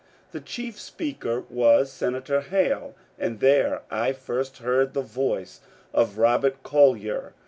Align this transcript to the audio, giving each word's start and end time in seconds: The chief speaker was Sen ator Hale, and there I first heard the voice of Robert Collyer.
The 0.31 0.39
chief 0.41 0.79
speaker 0.79 1.43
was 1.47 1.91
Sen 1.91 2.15
ator 2.15 2.41
Hale, 2.41 2.95
and 3.19 3.39
there 3.39 3.83
I 3.91 4.13
first 4.13 4.57
heard 4.57 4.95
the 4.95 5.01
voice 5.03 5.61
of 5.93 6.17
Robert 6.17 6.63
Collyer. 6.63 7.33